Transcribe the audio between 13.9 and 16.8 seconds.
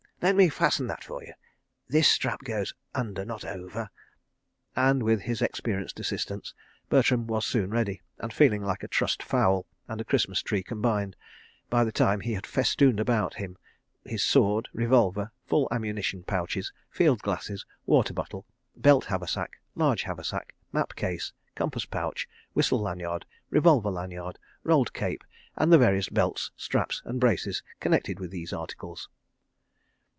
his sword, revolver, full ammunition pouches,